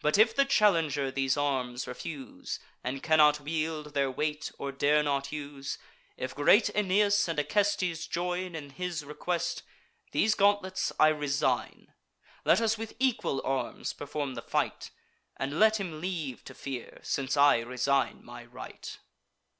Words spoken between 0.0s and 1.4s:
But if the challenger these